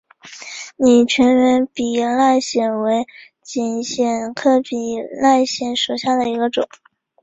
[0.77, 3.05] 拟全缘比赖藓为
[3.43, 6.67] 锦藓科比赖藓属下的一个种。